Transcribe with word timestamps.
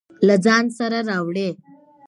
له 0.27 0.35
ځان 0.45 0.65
سره 0.77 0.99
راوړئ. 1.09 1.49